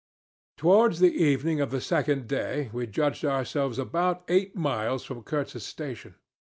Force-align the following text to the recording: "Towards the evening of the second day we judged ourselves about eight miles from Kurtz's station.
"Towards 0.57 0.99
the 0.99 1.13
evening 1.13 1.61
of 1.61 1.69
the 1.69 1.79
second 1.79 2.27
day 2.27 2.71
we 2.73 2.87
judged 2.87 3.23
ourselves 3.23 3.77
about 3.77 4.23
eight 4.29 4.55
miles 4.55 5.03
from 5.03 5.21
Kurtz's 5.21 5.63
station. 5.63 6.15